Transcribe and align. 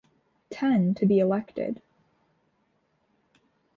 Ten 0.49 0.95
to 0.95 1.05
be 1.05 1.19
elected. 1.19 1.79